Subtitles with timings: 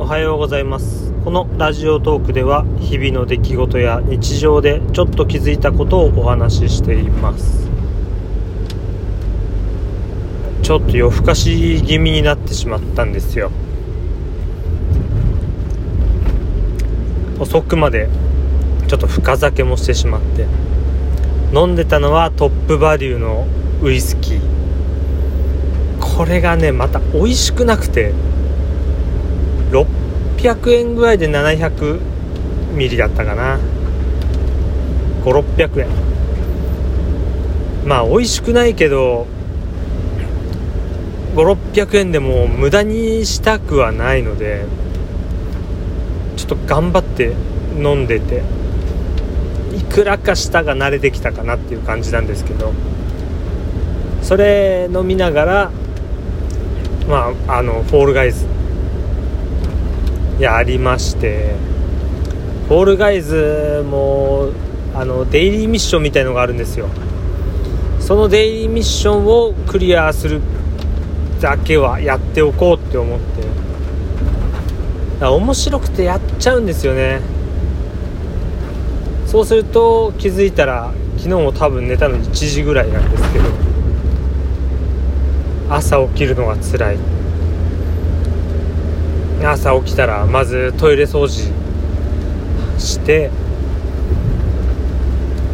[0.00, 1.12] おはようございます。
[1.24, 7.68] このラジオトークでは日々の出来事や日常でちょっと気づいたことをお話ししています。
[10.62, 13.50] ちょっと夜更かし気味になってしまったんですよ。
[17.40, 18.08] 遅くまで
[18.86, 20.46] ちょっと深酒もしてしまって。
[21.52, 23.48] 飲んでたのはトップバリューの
[23.82, 24.40] ウイスキー。
[25.98, 28.14] これがねまた美味しくなくて。
[29.70, 32.00] 600円ぐらいで700
[32.74, 33.58] ミリだったかな。
[35.24, 36.08] 5600円。
[37.88, 39.26] まあ美味しくないけど
[41.34, 44.66] 5600円でも無駄にしたくはないので
[46.36, 47.32] ちょっと頑張って
[47.76, 48.42] 飲んでて
[49.74, 52.72] いくらか舌が慣れてきたかなっていう感じなんですけど
[54.22, 55.70] それ飲みながら
[57.08, 58.44] まああのフォールガイズ
[60.38, 61.54] やりまして。
[62.68, 64.50] フォールガイズも
[64.94, 66.88] あのデイリーミッションみたいのがあるんですよ。
[67.98, 70.42] そのデイリーミッションをクリアする
[71.40, 73.18] だけはやっておこうって思っ
[75.18, 75.26] て。
[75.26, 77.20] 面白くてやっちゃうんですよね。
[79.26, 83.44] そうすると気づいたら昨日も多分寝たの1時ぐらいなんですけど。
[85.70, 87.17] 朝起きるのが辛い。
[89.52, 91.50] 朝起きたらまずトイレ掃除
[92.78, 93.30] して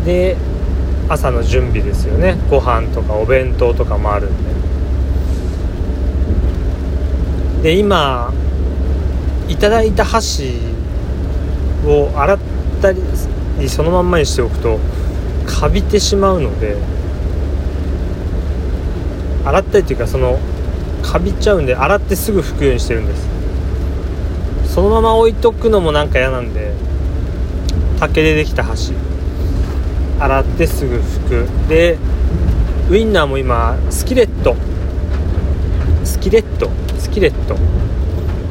[0.04, 0.36] で
[1.08, 2.36] 朝の準備ですよね。
[2.50, 4.44] ご飯とかお弁当とかもあるん
[7.62, 7.70] で。
[7.70, 8.32] で今
[9.48, 10.58] いただいた箸
[11.86, 12.38] を洗っ
[12.82, 13.00] たり
[13.68, 14.78] そのまんまにしておくと
[15.46, 16.76] カビてしまうので
[19.44, 20.38] 洗ったりっていうかその
[21.02, 23.33] カビちゃうんで洗ってすぐ拭くようにしてるんです。
[24.74, 26.72] そのまま置いとくのもなんか嫌なんで
[28.00, 28.92] 竹でできた箸。
[30.18, 31.68] 洗ってすぐ拭く。
[31.68, 31.96] で
[32.90, 34.56] ウインナーも今スキレット。
[36.02, 36.68] スキレット。
[36.98, 37.56] スキレット。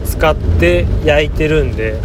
[0.05, 1.99] 使って焼いてるんで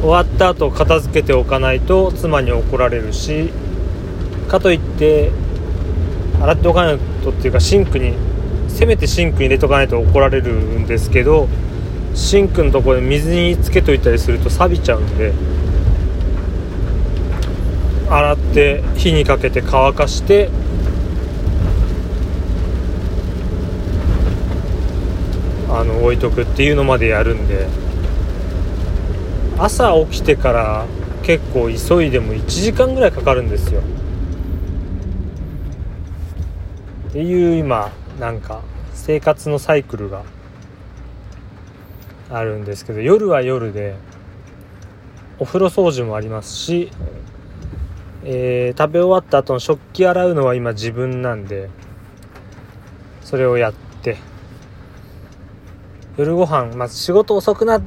[0.00, 3.50] 終わった後片付けておかないと妻に怒られるし
[4.48, 5.30] かといって
[6.40, 8.14] 洗っておかないとっていうかシンクに
[8.68, 11.48] せめてシンクに入れとかないと怒られるんですけど
[12.18, 15.32] シンクのところで水につけといたりすると錆びちゃうんで
[18.10, 20.50] 洗って火にかけて乾かして
[25.70, 27.68] あの置いとくっていうのまでやるんで
[29.56, 30.86] 朝起きてから
[31.22, 33.80] 結構急いでも1時間ぐらいかかるんですよ。
[37.10, 38.62] っていう今なんか
[38.92, 40.24] 生活のサイクルが。
[42.30, 43.96] あるんですけど夜は夜で
[45.38, 46.90] お風呂掃除もありますし、
[48.24, 51.70] えー、食べ終わった後の食器洗うのは今自分なんで
[53.22, 53.72] それをやっ
[54.02, 54.16] て
[56.16, 57.82] 夜ご飯まず仕事遅くなっ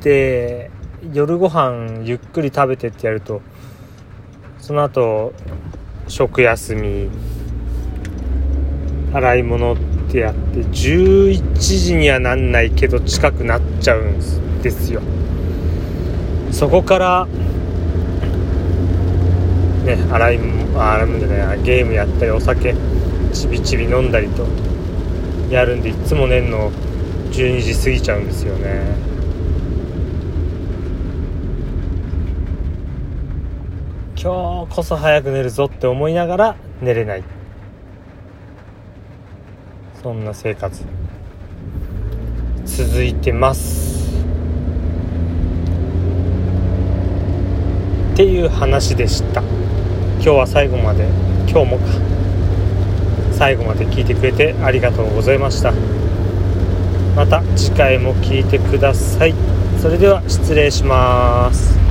[0.00, 0.70] て
[1.12, 3.42] 夜ご飯ゆっくり食べてってやると
[4.58, 5.34] その後
[6.08, 7.10] 食休み
[9.12, 14.18] 洗い物ってやって11時にはなんないけど近くなっちゃうん
[14.62, 15.00] ですよ。
[16.52, 17.26] そこから
[19.84, 20.38] ね洗い
[20.76, 22.74] 洗うんじゃないゲームやったりお酒
[23.32, 24.46] ちびちび飲んだりと
[25.50, 26.70] やるんでいつも寝んの
[27.32, 28.94] 12時過ぎちゃうんですよね。
[34.16, 37.24] 今日こそ早く寝るぞって思いながら寝れない。
[40.04, 40.82] そんな生活。
[42.66, 44.22] 続いてます。
[48.12, 49.40] っていう話でした。
[49.40, 51.08] 今日は最後まで
[51.48, 51.84] 今日もか。
[53.32, 55.72] 最後まで聞いてくれてありがとうございました。
[57.16, 59.32] また次回も聞いてください。
[59.80, 61.83] それでは失礼します。